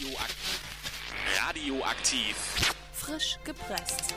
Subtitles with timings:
[0.00, 0.16] Radioaktiv.
[1.46, 2.36] Radioaktiv.
[2.94, 4.14] Frisch gepresst.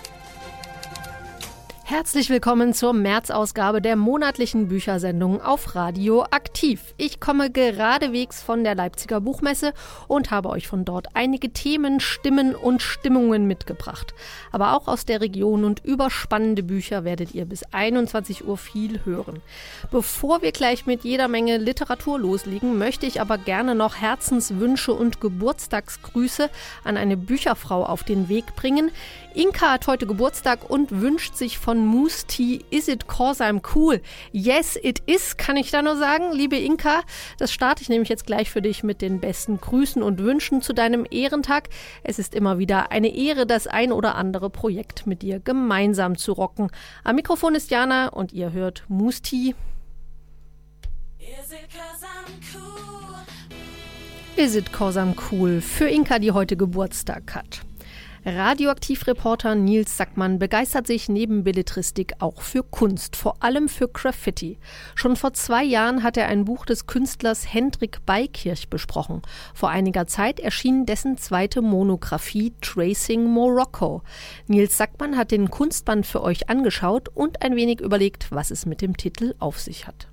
[1.86, 6.94] Herzlich willkommen zur März-Ausgabe der monatlichen Büchersendung auf Radio Aktiv.
[6.96, 9.74] Ich komme geradewegs von der Leipziger Buchmesse
[10.08, 14.14] und habe euch von dort einige Themen, Stimmen und Stimmungen mitgebracht.
[14.54, 19.02] Aber auch aus der Region und über spannende Bücher werdet ihr bis 21 Uhr viel
[19.04, 19.42] hören.
[19.92, 25.20] Bevor wir gleich mit jeder Menge Literatur loslegen, möchte ich aber gerne noch Herzenswünsche und
[25.20, 26.50] Geburtstagsgrüße
[26.86, 28.90] an eine Bücherfrau auf den Weg bringen.
[29.36, 34.00] Inka hat heute Geburtstag und wünscht sich von Moose Tea Is It Cause I'm Cool?
[34.32, 37.02] Yes, it is, kann ich da nur sagen, liebe Inka.
[37.38, 40.74] Das starte ich nämlich jetzt gleich für dich mit den besten Grüßen und Wünschen zu
[40.74, 41.70] deinem Ehrentag.
[42.04, 46.34] Es ist immer wieder eine Ehre, das ein oder andere Projekt mit dir gemeinsam zu
[46.34, 46.70] rocken.
[47.04, 49.56] Am Mikrofon ist Jana und ihr hört Moose Tea.
[51.20, 53.16] Is it cause I'm cool?
[54.36, 55.62] Is it cause I'm cool?
[55.62, 57.62] Für Inka, die heute Geburtstag hat.
[58.26, 64.60] Radioaktivreporter Nils Sackmann begeistert sich neben Belletristik auch für Kunst, vor allem für Graffiti.
[64.96, 69.24] Schon vor zwei Jahren hat er ein Buch des Künstlers Hendrik Beikirch besprochen.
[69.54, 74.04] Vor einiger Zeit erschien dessen zweite Monographie Tracing Morocco.
[74.48, 78.82] Nils Sackmann hat den Kunstband für euch angeschaut und ein wenig überlegt, was es mit
[78.82, 80.08] dem Titel auf sich hat.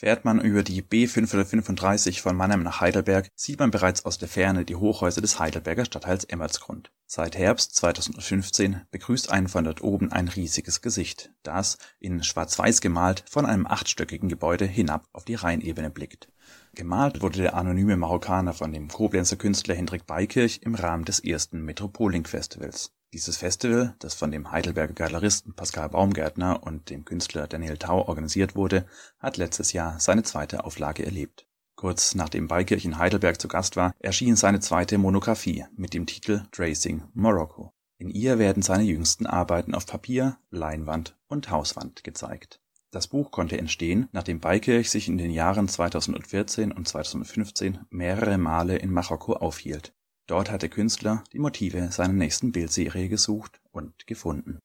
[0.00, 4.64] Fährt man über die B535 von Mannheim nach Heidelberg, sieht man bereits aus der Ferne
[4.64, 6.90] die Hochhäuser des Heidelberger Stadtteils Emmertsgrund.
[7.04, 13.24] Seit Herbst 2015 begrüßt einen von dort oben ein riesiges Gesicht, das, in schwarz-weiß gemalt,
[13.28, 16.32] von einem achtstöckigen Gebäude hinab auf die Rheinebene blickt.
[16.74, 21.60] Gemalt wurde der anonyme Marokkaner von dem Koblenzer Künstler Hendrik Beikirch im Rahmen des ersten
[21.62, 22.90] Metropoling-Festivals.
[23.12, 28.54] Dieses Festival, das von dem Heidelberger Galeristen Pascal Baumgärtner und dem Künstler Daniel Thau organisiert
[28.54, 28.86] wurde,
[29.18, 31.48] hat letztes Jahr seine zweite Auflage erlebt.
[31.74, 36.44] Kurz nachdem Beikirch in Heidelberg zu Gast war, erschien seine zweite Monographie mit dem Titel
[36.52, 37.72] Tracing Morocco.
[37.98, 42.60] In ihr werden seine jüngsten Arbeiten auf Papier, Leinwand und Hauswand gezeigt.
[42.92, 48.76] Das Buch konnte entstehen, nachdem Beikirch sich in den Jahren 2014 und 2015 mehrere Male
[48.76, 49.94] in Marokko aufhielt
[50.30, 54.60] Dort hat der Künstler die Motive seiner nächsten Bildserie gesucht und gefunden.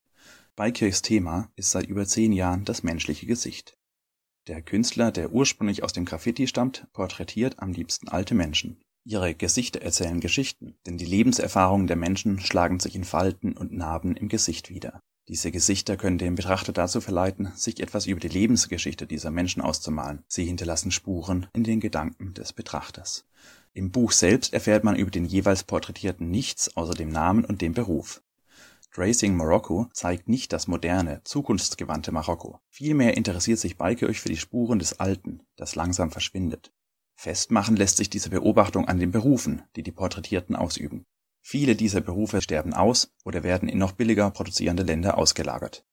[0.56, 3.75] Beikirchs Thema ist seit über zehn Jahren das menschliche Gesicht.
[4.46, 8.80] Der Künstler, der ursprünglich aus dem Graffiti stammt, porträtiert am liebsten alte Menschen.
[9.06, 14.16] Ihre Gesichter erzählen Geschichten, denn die Lebenserfahrungen der Menschen schlagen sich in Falten und Narben
[14.16, 15.02] im Gesicht wieder.
[15.30, 20.24] Diese Gesichter können den Betrachter dazu verleiten, sich etwas über die Lebensgeschichte dieser Menschen auszumalen.
[20.28, 23.25] Sie hinterlassen Spuren in den Gedanken des Betrachters.
[23.78, 27.74] Im Buch selbst erfährt man über den jeweils Porträtierten nichts außer dem Namen und dem
[27.74, 28.24] Beruf.
[28.94, 32.62] Tracing Morocco zeigt nicht das moderne, zukunftsgewandte Marokko.
[32.69, 36.72] Vielmehr interessiert sich Beikirch für die Spuren des Alten, das langsam verschwindet.
[37.16, 41.06] Festmachen lässt sich diese Beobachtung an den Berufen, die die Porträtierten ausüben.
[41.42, 45.86] Viele dieser Berufe sterben aus oder werden in noch billiger produzierende Länder ausgelagert.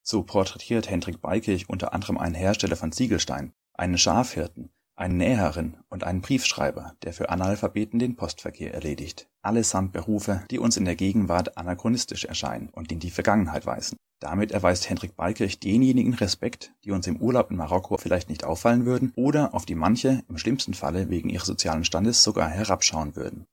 [0.00, 6.04] So porträtiert Hendrik Beikirch unter anderem einen Hersteller von Ziegelstein, einen Schafhirten, eine Näherin und
[6.04, 9.28] einen Briefschreiber, der für Analphabeten den Postverkehr erledigt.
[9.42, 13.96] Allesamt Berufe, die uns in der Gegenwart anachronistisch erscheinen und in die Vergangenheit weisen.
[14.18, 18.86] Damit erweist Hendrik Beikirch denjenigen Respekt, die uns im Urlaub in Marokko vielleicht nicht auffallen
[18.86, 23.46] würden oder auf die manche im schlimmsten Falle wegen ihres sozialen Standes sogar herabschauen würden.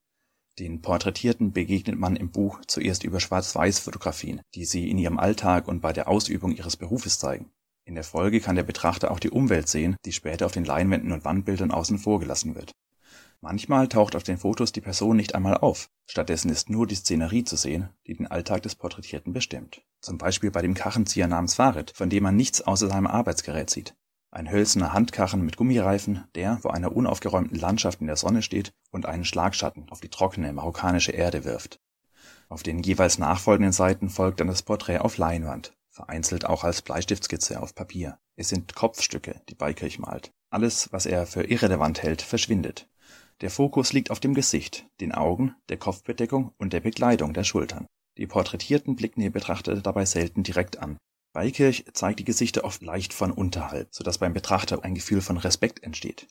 [0.58, 5.80] Den Porträtierten begegnet man im Buch zuerst über Schwarz-Weiß-Fotografien, die sie in ihrem Alltag und
[5.80, 7.50] bei der Ausübung ihres Berufes zeigen.
[7.86, 11.12] In der Folge kann der Betrachter auch die Umwelt sehen, die später auf den Leinwänden
[11.12, 12.72] und Wandbildern außen vor gelassen wird.
[13.42, 17.44] Manchmal taucht auf den Fotos die Person nicht einmal auf, stattdessen ist nur die Szenerie
[17.44, 19.82] zu sehen, die den Alltag des Porträtierten bestimmt.
[20.00, 23.94] Zum Beispiel bei dem Karrenzieher namens Fahrrad, von dem man nichts außer seinem Arbeitsgerät sieht.
[24.30, 29.04] Ein hölzerner Handkarren mit Gummireifen, der vor einer unaufgeräumten Landschaft in der Sonne steht und
[29.04, 31.80] einen Schlagschatten auf die trockene marokkanische Erde wirft.
[32.48, 37.62] Auf den jeweils nachfolgenden Seiten folgt dann das Porträt auf Leinwand, vereinzelt auch als Bleistiftskizze
[37.62, 38.18] auf Papier.
[38.36, 40.32] Es sind Kopfstücke, die Beikirch malt.
[40.50, 42.88] Alles, was er für irrelevant hält, verschwindet.
[43.40, 47.86] Der Fokus liegt auf dem Gesicht, den Augen, der Kopfbedeckung und der Bekleidung der Schultern.
[48.18, 50.98] Die Porträtierten blicken ihr Betrachter dabei selten direkt an.
[51.32, 55.82] Beikirch zeigt die Gesichter oft leicht von unterhalb, sodass beim Betrachter ein Gefühl von Respekt
[55.82, 56.28] entsteht.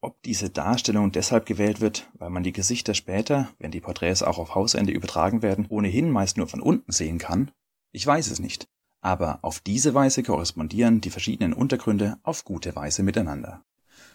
[0.00, 4.38] Ob diese Darstellung deshalb gewählt wird, weil man die Gesichter später, wenn die Porträts auch
[4.38, 7.50] auf Hausende übertragen werden, ohnehin meist nur von unten sehen kann?
[7.90, 8.68] Ich weiß es nicht
[9.04, 13.62] aber auf diese Weise korrespondieren die verschiedenen Untergründe auf gute Weise miteinander.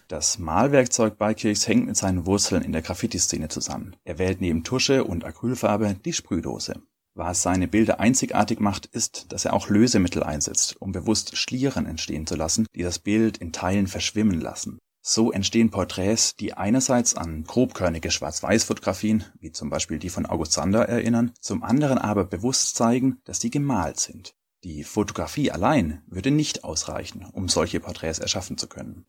[0.07, 3.95] Das Malwerkzeug Beikirchs hängt mit seinen Wurzeln in der Graffiti-Szene zusammen.
[4.03, 6.81] Er wählt neben Tusche und Acrylfarbe die Sprühdose.
[7.13, 12.25] Was seine Bilder einzigartig macht, ist, dass er auch Lösemittel einsetzt, um bewusst Schlieren entstehen
[12.25, 14.79] zu lassen, die das Bild in Teilen verschwimmen lassen.
[15.01, 20.89] So entstehen Porträts, die einerseits an grobkörnige Schwarz-Weiß-Fotografien, wie zum Beispiel die von August Sander,
[20.89, 24.33] erinnern, zum anderen aber bewusst zeigen, dass sie gemalt sind.
[24.65, 29.05] Die Fotografie allein würde nicht ausreichen, um solche Porträts erschaffen zu können.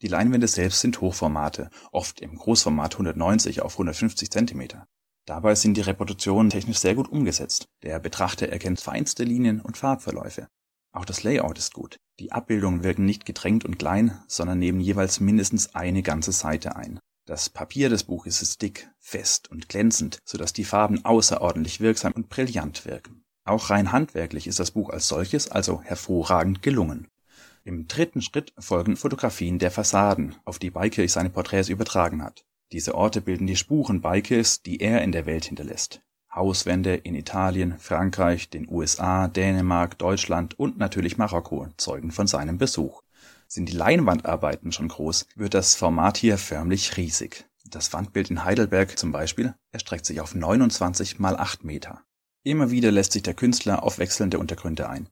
[0.00, 4.86] Die Leinwände selbst sind Hochformate, oft im Großformat 190 auf 150 Zentimeter.
[5.26, 7.68] Dabei sind die Reproduktionen technisch sehr gut umgesetzt.
[7.82, 10.48] Der Betrachter erkennt feinste Linien und Farbverläufe.
[10.92, 11.98] Auch das Layout ist gut.
[12.20, 17.00] Die Abbildungen wirken nicht gedrängt und klein, sondern nehmen jeweils mindestens eine ganze Seite ein.
[17.24, 22.28] Das Papier des Buches ist dick, fest und glänzend, sodass die Farben außerordentlich wirksam und
[22.28, 23.24] brillant wirken.
[23.44, 27.08] Auch rein handwerklich ist das Buch als solches also hervorragend gelungen.
[27.64, 32.44] Im dritten Schritt folgen Fotografien der Fassaden, auf die Beikirch seine Porträts übertragen hat.
[32.72, 36.02] Diese Orte bilden die Spuren Beikirchs, die er in der Welt hinterlässt.
[36.34, 43.02] Hauswände in Italien, Frankreich, den USA, Dänemark, Deutschland und natürlich Marokko zeugen von seinem Besuch.
[43.46, 47.44] Sind die Leinwandarbeiten schon groß, wird das Format hier förmlich riesig.
[47.66, 52.02] Das Wandbild in Heidelberg zum Beispiel erstreckt sich auf 29 mal 8 Meter.
[52.44, 55.08] Immer wieder lässt sich der Künstler auf wechselnde Untergründe ein.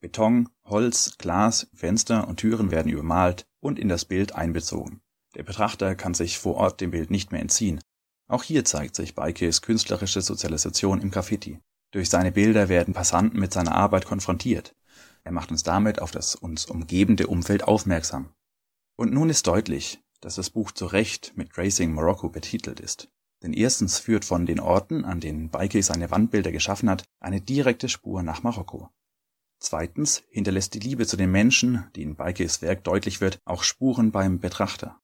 [0.00, 5.00] Beton, Holz, Glas, Fenster und Türen werden übermalt und in das Bild einbezogen.
[5.36, 7.80] Der Betrachter kann sich vor Ort dem Bild nicht mehr entziehen.
[8.28, 11.60] Auch hier zeigt sich Beikes künstlerische Sozialisation im Graffiti.
[11.92, 14.74] Durch seine Bilder werden Passanten mit seiner Arbeit konfrontiert.
[15.22, 18.32] Er macht uns damit auf das uns umgebende Umfeld aufmerksam.
[18.96, 23.08] Und nun ist deutlich, dass das Buch zu Recht mit Tracing Morocco betitelt ist.
[23.42, 27.88] Denn erstens führt von den Orten, an denen Beike seine Wandbilder geschaffen hat, eine direkte
[27.88, 28.88] Spur nach Marokko.
[29.58, 34.10] Zweitens hinterlässt die Liebe zu den Menschen, die in Beikes Werk deutlich wird, auch Spuren
[34.10, 35.00] beim Betrachter.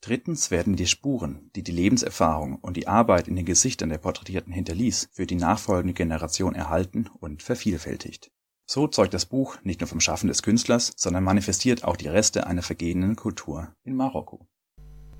[0.00, 4.52] Drittens werden die Spuren, die die Lebenserfahrung und die Arbeit in den Gesichtern der Porträtierten
[4.52, 8.30] hinterließ, für die nachfolgende Generation erhalten und vervielfältigt.
[8.66, 12.46] So zeugt das Buch nicht nur vom Schaffen des Künstlers, sondern manifestiert auch die Reste
[12.46, 14.46] einer vergehenden Kultur in Marokko.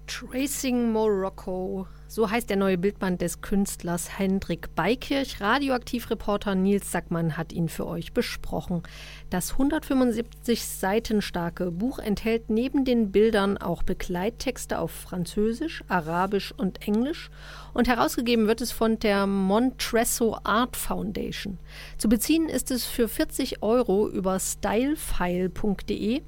[0.06, 1.86] Tracing Morocco.
[2.08, 5.40] So heißt der neue Bildband des Künstlers Hendrik Beikirch.
[5.40, 8.84] Radioaktivreporter Nils Sackmann hat ihn für euch besprochen.
[9.28, 16.86] Das 175 Seiten starke Buch enthält neben den Bildern auch Begleittexte auf Französisch, Arabisch und
[16.86, 17.28] Englisch
[17.74, 21.58] und herausgegeben wird es von der Montresso Art Foundation.
[21.98, 26.22] Zu beziehen ist es für 40 Euro über stylefile.de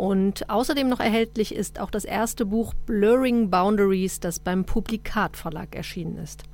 [0.00, 5.76] und außerdem noch erhältlich ist auch das erste Buch Blurring Boundaries, das beim Publikat Verlag
[5.76, 6.44] erschienen ist.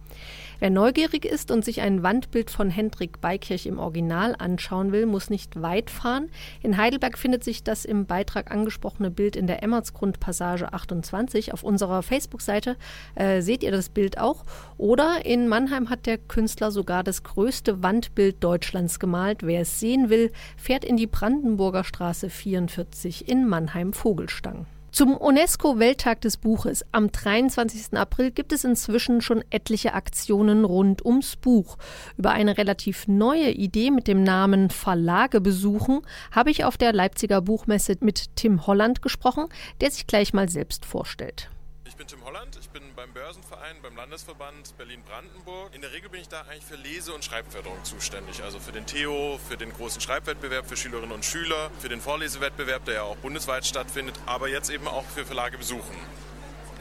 [0.58, 5.28] Wer neugierig ist und sich ein Wandbild von Hendrik Beikirch im Original anschauen will, muss
[5.28, 6.30] nicht weit fahren.
[6.62, 11.52] In Heidelberg findet sich das im Beitrag angesprochene Bild in der Emmertsgrund Passage 28.
[11.52, 12.76] Auf unserer Facebook-Seite
[13.16, 14.44] äh, seht ihr das Bild auch.
[14.78, 19.42] Oder in Mannheim hat der Künstler sogar das größte Wandbild Deutschlands gemalt.
[19.42, 24.66] Wer es sehen will, fährt in die Brandenburger Straße 44 in Mannheim-Vogelstang.
[24.96, 27.98] Zum UNESCO-Welttag des Buches am 23.
[27.98, 31.76] April gibt es inzwischen schon etliche Aktionen rund ums Buch.
[32.16, 36.00] Über eine relativ neue Idee mit dem Namen Verlage besuchen
[36.32, 39.48] habe ich auf der Leipziger Buchmesse mit Tim Holland gesprochen,
[39.82, 41.50] der sich gleich mal selbst vorstellt.
[41.84, 45.74] Ich bin Tim Holland, bin beim Börsenverein, beim Landesverband Berlin-Brandenburg.
[45.74, 48.42] In der Regel bin ich da eigentlich für Lese- und Schreibförderung zuständig.
[48.42, 52.84] Also für den Theo, für den großen Schreibwettbewerb für Schülerinnen und Schüler, für den Vorlesewettbewerb,
[52.84, 55.96] der ja auch bundesweit stattfindet, aber jetzt eben auch für Verlage besuchen.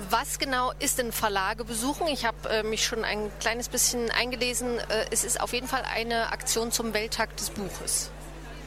[0.10, 2.08] Was genau ist denn Verlage besuchen?
[2.08, 4.80] Ich habe äh, mich schon ein kleines bisschen eingelesen.
[4.80, 8.12] Äh, es ist auf jeden Fall eine Aktion zum Welttag des Buches.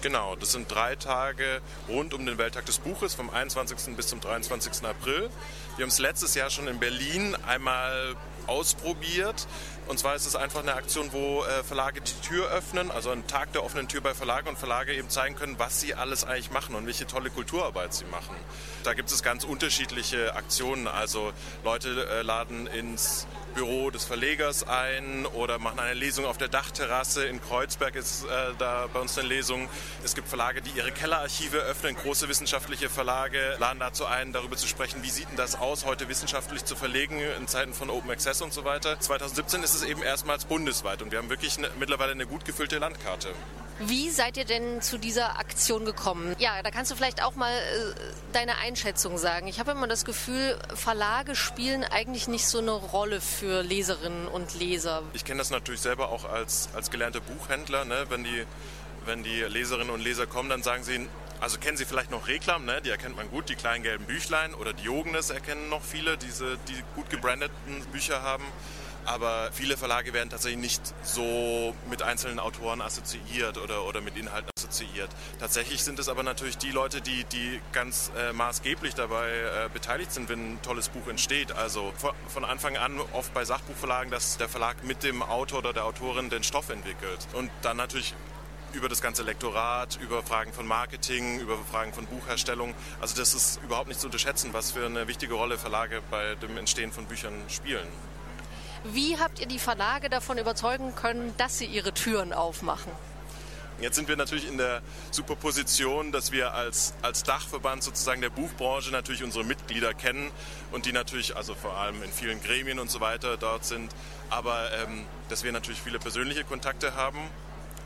[0.00, 3.97] Genau, das sind drei Tage rund um den Welttag des Buches vom 21.
[3.97, 4.85] bis zum 23.
[4.85, 5.28] April.
[5.76, 8.14] Wir haben es letztes Jahr schon in Berlin einmal
[8.47, 9.49] ausprobiert.
[9.88, 13.26] Und zwar ist es einfach eine Aktion, wo äh, Verlage die Tür öffnen, also ein
[13.26, 16.50] Tag der offenen Tür bei Verlagen und Verlage eben zeigen können, was sie alles eigentlich
[16.50, 18.37] machen und welche tolle Kulturarbeit sie machen.
[18.85, 20.87] Da gibt es ganz unterschiedliche Aktionen.
[20.87, 21.33] Also
[21.64, 27.25] Leute äh, laden ins Büro des Verlegers ein oder machen eine Lesung auf der Dachterrasse.
[27.25, 28.28] In Kreuzberg ist äh,
[28.59, 29.68] da bei uns eine Lesung.
[30.04, 31.97] Es gibt Verlage, die ihre Kellerarchive öffnen.
[31.97, 36.09] Große wissenschaftliche Verlage laden dazu ein, darüber zu sprechen, wie sieht denn das aus, heute
[36.09, 39.00] wissenschaftlich zu verlegen in Zeiten von Open Access und so weiter.
[39.00, 42.78] 2017 ist es eben erstmals bundesweit und wir haben wirklich eine, mittlerweile eine gut gefüllte
[42.78, 43.28] Landkarte.
[43.80, 46.35] Wie seid ihr denn zu dieser Aktion gekommen?
[46.38, 47.94] Ja, da kannst du vielleicht auch mal äh,
[48.32, 49.47] deine Einschätzung sagen.
[49.47, 54.58] Ich habe immer das Gefühl, Verlage spielen eigentlich nicht so eine Rolle für Leserinnen und
[54.58, 55.02] Leser.
[55.12, 57.85] Ich kenne das natürlich selber auch als, als gelernter Buchhändler.
[57.85, 58.06] Ne?
[58.08, 58.44] Wenn, die,
[59.04, 61.08] wenn die Leserinnen und Leser kommen, dann sagen sie,
[61.40, 62.82] also kennen Sie vielleicht noch Reklam, ne?
[62.82, 66.82] die erkennt man gut, die kleinen gelben Büchlein oder Diogenes erkennen noch viele, diese, die
[66.97, 68.42] gut gebrandeten Bücher haben.
[69.05, 74.50] Aber viele Verlage werden tatsächlich nicht so mit einzelnen Autoren assoziiert oder, oder mit Inhalten
[74.59, 75.11] assoziiert.
[75.38, 80.12] Tatsächlich sind es aber natürlich die Leute, die, die ganz äh, maßgeblich dabei äh, beteiligt
[80.12, 81.52] sind, wenn ein tolles Buch entsteht.
[81.52, 85.73] Also von, von Anfang an oft bei Sachbuchverlagen, dass der Verlag mit dem Autor oder
[85.73, 87.26] der Autorin den Stoff entwickelt.
[87.33, 88.14] Und dann natürlich
[88.73, 92.75] über das ganze Lektorat, über Fragen von Marketing, über Fragen von Buchherstellung.
[93.00, 96.57] Also das ist überhaupt nicht zu unterschätzen, was für eine wichtige Rolle Verlage bei dem
[96.57, 97.88] Entstehen von Büchern spielen.
[98.85, 102.92] Wie habt ihr die Verlage davon überzeugen können, dass sie ihre Türen aufmachen?
[103.80, 104.82] Jetzt sind wir natürlich in der
[105.12, 110.32] Superposition, dass wir als, als Dachverband sozusagen der Buchbranche natürlich unsere Mitglieder kennen
[110.73, 113.94] und die natürlich, also vor allem in vielen Gremien und so weiter dort sind,
[114.30, 117.20] aber ähm, dass wir natürlich viele persönliche Kontakte haben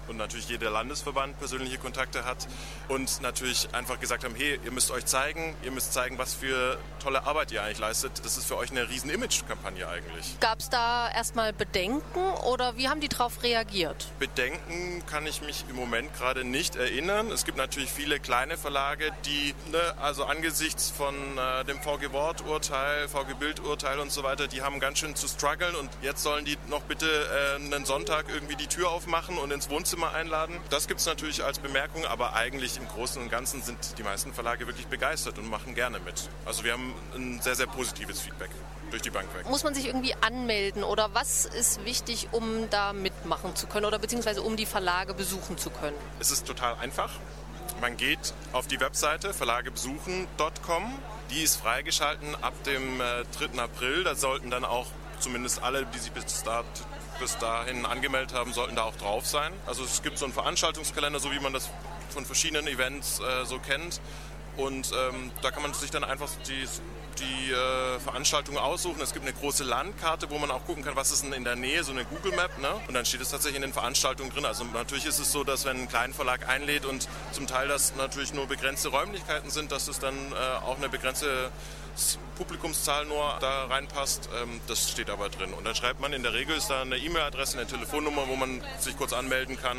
[0.08, 2.46] und natürlich jeder Landesverband persönliche Kontakte hat
[2.88, 6.78] und natürlich einfach gesagt haben, hey, ihr müsst euch zeigen, ihr müsst zeigen, was für
[7.02, 8.12] tolle Arbeit ihr eigentlich leistet.
[8.24, 10.38] Das ist für euch eine riesen Image-Kampagne eigentlich.
[10.40, 14.08] Gab es da erstmal Bedenken oder wie haben die darauf reagiert?
[14.18, 17.30] Bedenken kann ich mich im Moment gerade nicht erinnern.
[17.30, 23.08] Es gibt natürlich viele kleine Verlage, die, ne, also angesichts von äh, dem VG Wort-Urteil,
[23.08, 26.58] VG Bild-Urteil und so weiter, die haben ganz schön zu strugglen und jetzt sollen die
[26.68, 30.58] noch bitte äh, einen Sonntag irgendwie die Tür aufmachen und ins Wohnzimmer Wohnzimmer einladen.
[30.70, 34.32] Das gibt es natürlich als Bemerkung, aber eigentlich im Großen und Ganzen sind die meisten
[34.32, 36.30] Verlage wirklich begeistert und machen gerne mit.
[36.46, 38.48] Also wir haben ein sehr, sehr positives Feedback
[38.90, 39.46] durch die Bank weg.
[39.50, 43.98] Muss man sich irgendwie anmelden oder was ist wichtig, um da mitmachen zu können oder
[43.98, 45.96] beziehungsweise um die Verlage besuchen zu können?
[46.20, 47.10] Es ist total einfach.
[47.82, 50.98] Man geht auf die Webseite verlagebesuchen.com.
[51.30, 53.58] Die ist freigeschalten ab dem 3.
[53.58, 54.04] Äh, April.
[54.04, 54.86] Da sollten dann auch
[55.18, 56.24] zumindest alle, die sich bis
[57.22, 59.52] bis dahin angemeldet haben, sollten da auch drauf sein.
[59.64, 61.70] Also es gibt so einen Veranstaltungskalender, so wie man das
[62.10, 64.00] von verschiedenen Events äh, so kennt.
[64.56, 66.66] Und ähm, da kann man sich dann einfach die,
[67.20, 69.00] die äh, Veranstaltung aussuchen.
[69.00, 71.54] Es gibt eine große Landkarte, wo man auch gucken kann, was ist denn in der
[71.54, 72.58] Nähe, so eine Google Map.
[72.58, 72.68] Ne?
[72.88, 74.44] Und dann steht es tatsächlich in den Veranstaltungen drin.
[74.44, 78.34] Also natürlich ist es so, dass wenn ein Kleinverlag einlädt und zum Teil das natürlich
[78.34, 81.52] nur begrenzte Räumlichkeiten sind, dass es dann äh, auch eine begrenzte
[82.36, 84.28] Publikumszahl nur da reinpasst.
[84.42, 85.52] Ähm, das steht aber drin.
[85.52, 88.62] Und dann schreibt man, in der Regel ist da eine E-Mail-Adresse, eine Telefonnummer, wo man
[88.78, 89.78] sich kurz anmelden kann.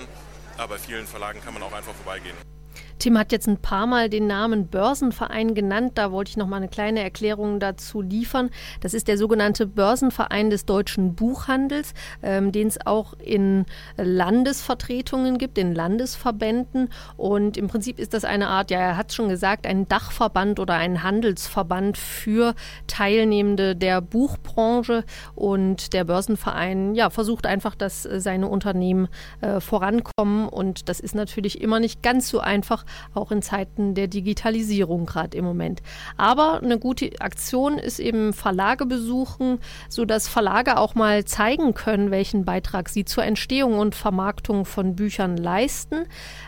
[0.57, 2.52] Aber bei vielen Verlagen kann man auch einfach vorbeigehen.
[2.99, 5.93] Tim hat jetzt ein paar Mal den Namen Börsenverein genannt.
[5.95, 8.49] Da wollte ich noch mal eine kleine Erklärung dazu liefern.
[8.81, 13.65] Das ist der sogenannte Börsenverein des deutschen Buchhandels, ähm, den es auch in
[13.97, 16.89] Landesvertretungen gibt, in Landesverbänden.
[17.17, 20.59] Und im Prinzip ist das eine Art, ja, er hat es schon gesagt, ein Dachverband
[20.59, 22.55] oder ein Handelsverband für
[22.87, 25.03] Teilnehmende der Buchbranche.
[25.35, 29.07] Und der Börsenverein, ja, versucht einfach, dass seine Unternehmen
[29.41, 30.47] äh, vorankommen.
[30.47, 32.82] Und das ist natürlich immer nicht ganz so einfach,
[33.13, 35.81] auch in Zeiten der Digitalisierung gerade im Moment.
[36.17, 39.59] Aber eine gute Aktion ist eben Verlage besuchen,
[39.89, 45.37] sodass Verlage auch mal zeigen können, welchen Beitrag sie zur Entstehung und Vermarktung von Büchern
[45.37, 46.05] leisten.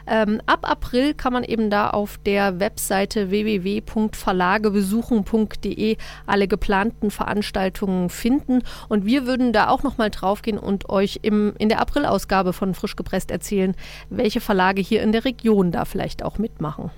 [0.08, 8.64] Ähm, ab April kann man eben da auf der Webseite www.verlagebesuchen.de alle geplanten Veranstaltungen finden.
[8.90, 12.96] Und wir würden da auch nochmal draufgehen und euch im, in der Aprilausgabe von Frisch
[12.96, 13.76] gepresst erzählen,
[14.10, 16.92] welche Verlage hier in der Region da vielleicht auch mitmachen.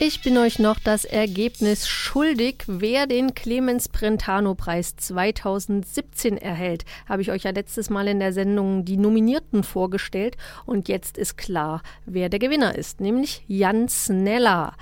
[0.00, 6.84] Ich bin euch noch das Ergebnis schuldig, wer den Clemens Brentano Preis 2017 erhält.
[7.08, 10.36] Habe ich euch ja letztes Mal in der Sendung die Nominierten vorgestellt
[10.66, 14.74] und jetzt ist klar, wer der Gewinner ist, nämlich Jan Sneller.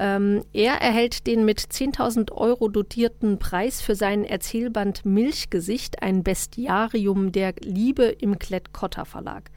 [0.00, 7.30] Ähm, er erhält den mit 10.000 Euro dotierten Preis für seinen Erzählband Milchgesicht, ein Bestiarium
[7.32, 9.50] der Liebe im Klett-Cotta Verlag.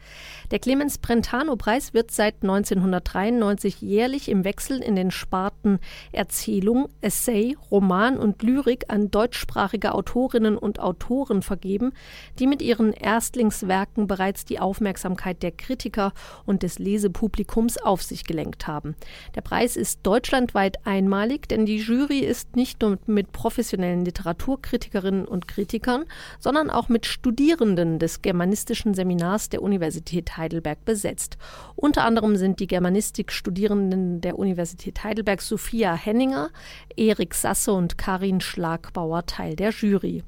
[0.50, 5.80] Der Clemens Brentano Preis wird seit 1993 jährlich im Wechsel in den Sparten
[6.12, 11.92] Erzählung, Essay, Roman und Lyrik an deutschsprachige Autorinnen und Autoren vergeben,
[12.38, 16.12] die mit ihren Erstlingswerken bereits die Aufmerksamkeit der Kritiker
[16.46, 18.94] und des Lesepublikums auf sich gelenkt haben.
[19.34, 25.48] Der Preis ist deutschlandweit einmalig, denn die Jury ist nicht nur mit professionellen Literaturkritikerinnen und
[25.48, 26.04] Kritikern,
[26.38, 31.38] sondern auch mit Studierenden des germanistischen Seminars der Universität Heidelberg besetzt.
[31.76, 36.50] Unter anderem sind die Germanistik-Studierenden der Universität Heidelberg Sophia Henninger,
[36.94, 40.24] Erik Sasse und Karin Schlagbauer Teil der Jury.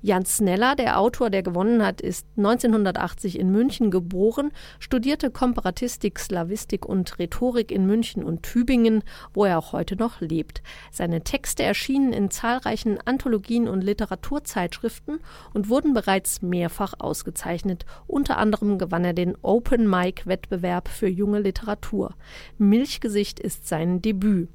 [0.00, 6.86] Jan Sneller, der Autor, der gewonnen hat, ist 1980 in München geboren, studierte Komparatistik, Slavistik
[6.86, 9.02] und Rhetorik in München und Tübingen,
[9.34, 10.62] wo er auch heute noch lebt.
[10.90, 15.20] Seine Texte erschienen in zahlreichen Anthologien und Literaturzeitschriften
[15.52, 17.84] und wurden bereits mehrfach ausgezeichnet.
[18.06, 22.14] Unter anderem gewann er den Open Mic Wettbewerb für junge Literatur.
[22.58, 24.48] Milchgesicht ist sein Debüt.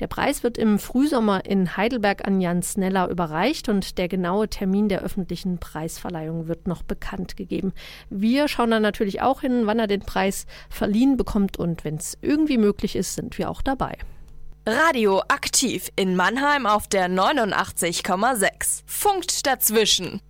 [0.00, 4.88] Der Preis wird im Frühsommer in Heidelberg an Jan Sneller überreicht und der genaue Termin
[4.88, 7.72] der öffentlichen Preisverleihung wird noch bekannt gegeben.
[8.10, 12.18] Wir schauen dann natürlich auch hin, wann er den Preis verliehen bekommt und wenn es
[12.20, 13.96] irgendwie möglich ist, sind wir auch dabei.
[14.64, 18.82] Radio aktiv in Mannheim auf der 89,6.
[18.86, 20.22] Funkt dazwischen.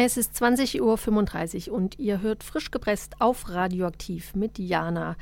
[0.00, 5.16] Es ist 20.35 Uhr und ihr hört frisch gepresst auf Radioaktiv mit Jana.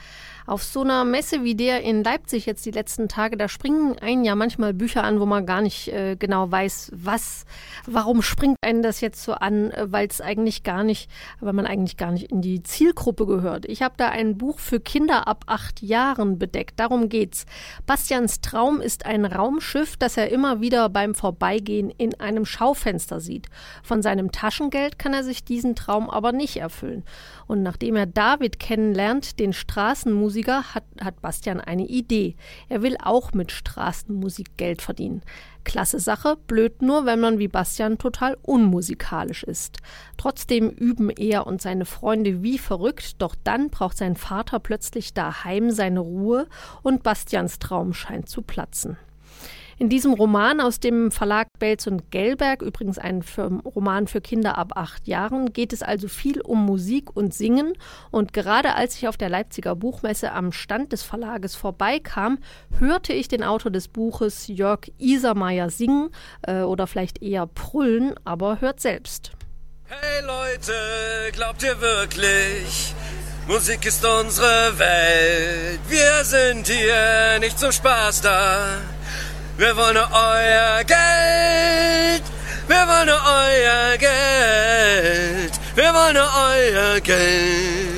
[0.46, 4.22] Auf so einer Messe wie der in Leipzig jetzt die letzten Tage, da springen einen
[4.22, 7.46] ja manchmal Bücher an, wo man gar nicht äh, genau weiß, was,
[7.86, 11.64] warum springt einen das jetzt so an, äh, weil es eigentlich gar nicht, weil man
[11.64, 13.64] eigentlich gar nicht in die Zielgruppe gehört.
[13.64, 16.78] Ich habe da ein Buch für Kinder ab acht Jahren bedeckt.
[16.78, 17.46] Darum geht's.
[17.86, 23.46] Bastians Traum ist ein Raumschiff, das er immer wieder beim Vorbeigehen in einem Schaufenster sieht.
[23.82, 27.04] Von seinem Taschen Taschengeld kann er sich diesen Traum aber nicht erfüllen.
[27.46, 32.36] Und nachdem er David kennenlernt, den Straßenmusiker, hat, hat Bastian eine Idee.
[32.68, 35.22] Er will auch mit Straßenmusik Geld verdienen.
[35.64, 39.78] Klasse Sache, blöd nur, wenn man wie Bastian total unmusikalisch ist.
[40.16, 45.70] Trotzdem üben er und seine Freunde wie verrückt, doch dann braucht sein Vater plötzlich daheim
[45.70, 46.46] seine Ruhe
[46.82, 48.96] und Bastians Traum scheint zu platzen.
[49.78, 53.22] In diesem Roman aus dem Verlag Belz und Gelberg, übrigens ein
[53.62, 57.74] Roman für Kinder ab acht Jahren, geht es also viel um Musik und Singen.
[58.10, 62.38] Und gerade als ich auf der Leipziger Buchmesse am Stand des Verlages vorbeikam,
[62.78, 66.08] hörte ich den Autor des Buches Jörg Isermeier singen
[66.40, 69.32] äh, oder vielleicht eher brüllen, aber hört selbst.
[69.84, 70.72] Hey Leute,
[71.32, 72.94] glaubt ihr wirklich?
[73.46, 75.80] Musik ist unsere Welt.
[75.88, 78.95] Wir sind hier nicht zum Spaß da.
[79.58, 82.22] Wir wollen euer Geld.
[82.68, 85.52] Wir wollen euer Geld.
[85.74, 87.95] Wir wollen euer Geld.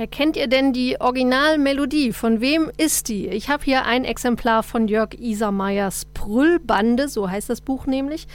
[0.00, 2.14] Erkennt ihr denn die Originalmelodie?
[2.14, 3.28] Von wem ist die?
[3.28, 8.26] Ich habe hier ein Exemplar von Jörg Isermeyers Brüllbande, so heißt das Buch nämlich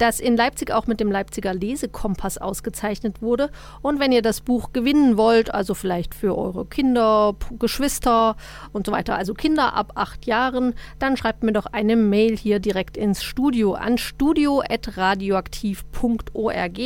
[0.00, 3.50] das in Leipzig auch mit dem Leipziger Lesekompass ausgezeichnet wurde.
[3.82, 8.36] Und wenn ihr das Buch gewinnen wollt, also vielleicht für eure Kinder, Geschwister
[8.72, 12.60] und so weiter, also Kinder ab acht Jahren, dann schreibt mir doch eine Mail hier
[12.60, 16.80] direkt ins Studio an studio.radioaktiv.org.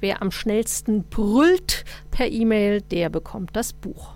[0.00, 4.14] Wer am schnellsten brüllt per E-Mail, der bekommt das Buch.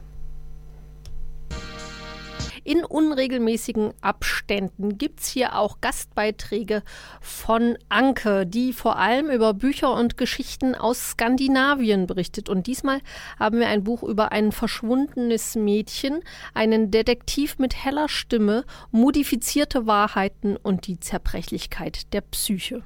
[2.64, 6.84] In unregelmäßigen Abständen gibt es hier auch Gastbeiträge
[7.20, 12.48] von Anke, die vor allem über Bücher und Geschichten aus Skandinavien berichtet.
[12.48, 13.00] Und diesmal
[13.36, 16.22] haben wir ein Buch über ein verschwundenes Mädchen,
[16.54, 22.84] einen Detektiv mit heller Stimme, modifizierte Wahrheiten und die Zerbrechlichkeit der Psyche.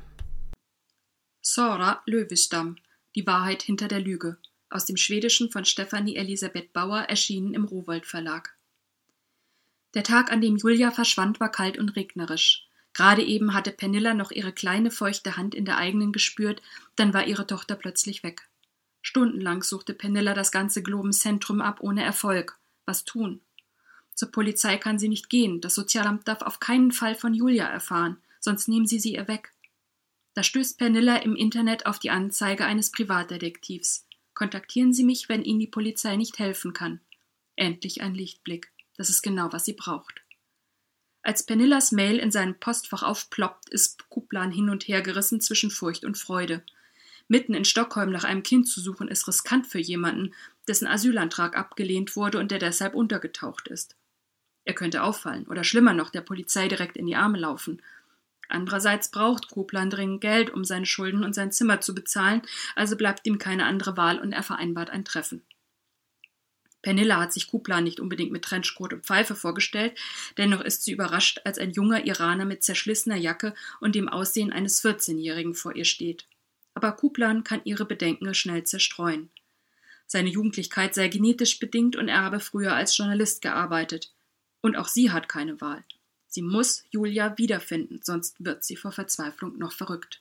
[1.43, 2.77] Sora Löwestam,
[3.15, 4.39] Die Wahrheit hinter der Lüge,
[4.71, 8.57] aus dem Schwedischen von Stefanie Elisabeth Bauer, erschienen im Rowold Verlag.
[9.95, 12.67] Der Tag, an dem Julia verschwand, war kalt und regnerisch.
[12.93, 16.63] Gerade eben hatte Pernilla noch ihre kleine feuchte Hand in der eigenen gespürt,
[16.97, 18.49] dann war ihre Tochter plötzlich weg.
[19.03, 22.59] Stundenlang suchte Pernilla das ganze Globenzentrum ab, ohne Erfolg.
[22.87, 23.41] Was tun?
[24.15, 28.17] Zur Polizei kann sie nicht gehen, das Sozialamt darf auf keinen Fall von Julia erfahren,
[28.41, 29.53] sonst nehmen sie sie ihr weg.
[30.33, 34.06] Da stößt Pernilla im Internet auf die Anzeige eines Privatdetektivs.
[34.37, 37.01] Kontaktieren Sie mich, wenn Ihnen die Polizei nicht helfen kann.
[37.57, 38.71] Endlich ein Lichtblick.
[38.99, 40.23] Das ist genau, was sie braucht.
[41.23, 46.05] Als Pernillas Mail in seinem Postfach aufploppt, ist Kuplan hin und her gerissen zwischen Furcht
[46.05, 46.63] und Freude.
[47.29, 50.35] Mitten in Stockholm nach einem Kind zu suchen, ist riskant für jemanden,
[50.69, 53.97] dessen Asylantrag abgelehnt wurde und der deshalb untergetaucht ist.
[54.65, 57.81] Er könnte auffallen oder schlimmer noch der Polizei direkt in die Arme laufen.
[58.49, 62.43] Andererseits braucht Kuplan dringend Geld, um seine Schulden und sein Zimmer zu bezahlen,
[62.75, 65.43] also bleibt ihm keine andere Wahl und er vereinbart ein Treffen.
[66.83, 69.99] Pernilla hat sich Kuplan nicht unbedingt mit Trenchcoat und Pfeife vorgestellt,
[70.37, 74.85] dennoch ist sie überrascht, als ein junger Iraner mit zerschlissener Jacke und dem Aussehen eines
[74.85, 76.27] 14-Jährigen vor ihr steht.
[76.75, 79.31] Aber Kuplan kann ihre Bedenken schnell zerstreuen.
[80.07, 84.13] Seine Jugendlichkeit sei genetisch bedingt und er habe früher als Journalist gearbeitet.
[84.61, 85.83] Und auch sie hat keine Wahl.
[86.27, 90.21] Sie muss Julia wiederfinden, sonst wird sie vor Verzweiflung noch verrückt.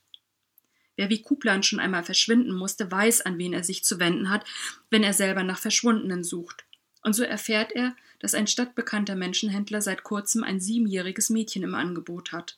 [0.95, 4.45] Wer wie Kuplan schon einmal verschwinden musste, weiß, an wen er sich zu wenden hat,
[4.89, 6.65] wenn er selber nach Verschwundenen sucht.
[7.03, 12.31] Und so erfährt er, dass ein stadtbekannter Menschenhändler seit kurzem ein siebenjähriges Mädchen im Angebot
[12.31, 12.57] hat.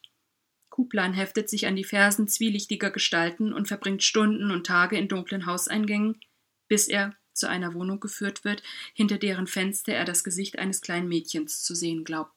[0.69, 5.47] Kuplan heftet sich an die Fersen zwielichtiger Gestalten und verbringt Stunden und Tage in dunklen
[5.47, 6.19] Hauseingängen,
[6.67, 8.61] bis er zu einer Wohnung geführt wird,
[8.93, 12.36] hinter deren Fenster er das Gesicht eines kleinen Mädchens zu sehen glaubt.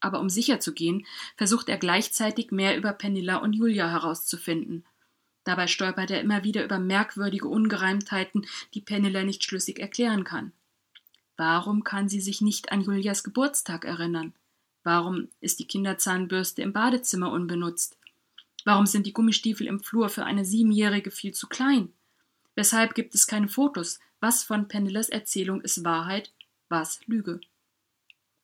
[0.00, 4.84] Aber um sicher zu gehen, versucht er gleichzeitig mehr über Pernilla und Julia herauszufinden
[5.44, 10.52] Dabei stolpert er immer wieder über merkwürdige Ungereimtheiten, die Penela nicht schlüssig erklären kann.
[11.36, 14.34] Warum kann sie sich nicht an Julias Geburtstag erinnern?
[14.82, 17.98] Warum ist die Kinderzahnbürste im Badezimmer unbenutzt?
[18.64, 21.92] Warum sind die Gummistiefel im Flur für eine Siebenjährige viel zu klein?
[22.54, 24.00] Weshalb gibt es keine Fotos?
[24.20, 26.32] Was von Penellas Erzählung ist Wahrheit,
[26.68, 27.40] was Lüge?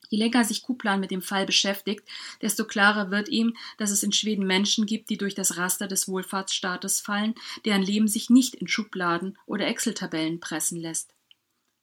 [0.09, 2.09] Je länger sich Kuplan mit dem Fall beschäftigt,
[2.43, 6.09] desto klarer wird ihm, dass es in Schweden Menschen gibt, die durch das Raster des
[6.09, 11.13] Wohlfahrtsstaates fallen, deren Leben sich nicht in Schubladen oder Excel-Tabellen pressen lässt.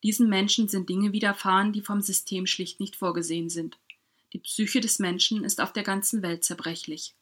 [0.04, 3.78] Diesen Menschen sind Dinge widerfahren, die vom System schlicht nicht vorgesehen sind.
[4.34, 7.16] Die Psyche des Menschen ist auf der ganzen Welt zerbrechlich.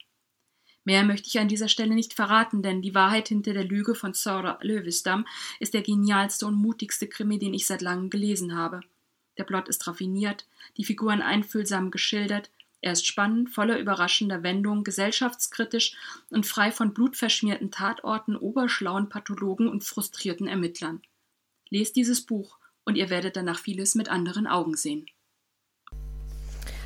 [0.84, 4.16] Mehr möchte ich an dieser Stelle nicht verraten, denn die Wahrheit hinter der Lüge von
[4.16, 5.28] Zora Löwisdam
[5.60, 8.82] ist der genialste und mutigste Krimi, den ich seit langem gelesen habe.
[9.38, 10.46] Der Plot ist raffiniert,
[10.78, 12.50] die Figuren einfühlsam geschildert,
[12.82, 15.96] er ist spannend, voller überraschender Wendungen, gesellschaftskritisch
[16.32, 21.02] und frei von blutverschmierten Tatorten, oberschlauen Pathologen und frustrierten Ermittlern.
[21.70, 25.06] Lest dieses Buch und ihr werdet danach vieles mit anderen Augen sehen.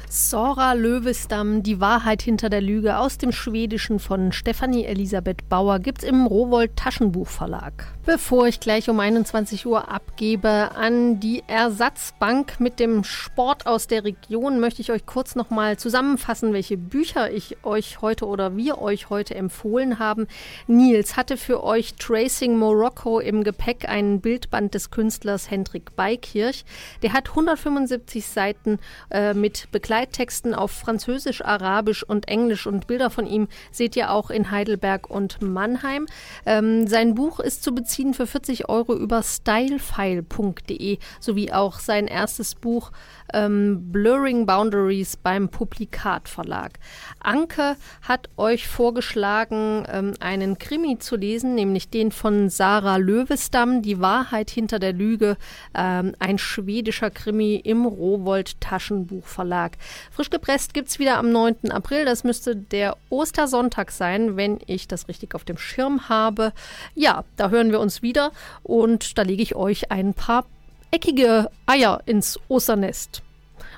[0.09, 6.03] Sora Löwesdamm, Die Wahrheit hinter der Lüge aus dem Schwedischen von Stefanie Elisabeth Bauer gibt's
[6.03, 7.73] im Rowold Taschenbuchverlag.
[8.05, 14.03] Bevor ich gleich um 21 Uhr abgebe an die Ersatzbank mit dem Sport aus der
[14.03, 19.09] Region, möchte ich euch kurz nochmal zusammenfassen, welche Bücher ich euch heute oder wir euch
[19.09, 20.27] heute empfohlen haben.
[20.67, 26.63] Nils hatte für euch Tracing Morocco im Gepäck einen Bildband des Künstlers Hendrik Beikirch.
[27.01, 28.77] Der hat 175 Seiten
[29.09, 34.29] äh, mit Begleittexten auf Französisch, Arabisch und Englisch und Bilder von ihm seht ihr auch
[34.29, 36.05] in Heidelberg und Mannheim.
[36.45, 42.55] Ähm, sein Buch ist zu beziehen für 40 Euro über stylefile.de sowie auch sein erstes
[42.55, 42.91] Buch
[43.33, 46.73] ähm, Blurring Boundaries beim Publikat Verlag.
[47.21, 54.01] Anke hat euch vorgeschlagen, ähm, einen Krimi zu lesen, nämlich den von Sarah Löwesdamm, Die
[54.01, 55.37] Wahrheit hinter der Lüge,
[55.73, 59.77] ähm, ein schwedischer Krimi im Rowold Taschenbuch Verlag.
[60.11, 61.71] Frisch gepresst gibt es wieder am 9.
[61.71, 66.53] April, das müsste der Ostersonntag sein, wenn ich das richtig auf dem Schirm habe.
[66.93, 68.31] Ja, da hören wir uns wieder
[68.63, 70.45] und da lege ich euch ein paar
[70.91, 73.21] eckige Eier ins Osternest.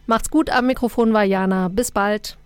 [0.06, 1.67] Macht's gut, am Mikrofon war Jana.
[1.67, 2.38] Bis bald.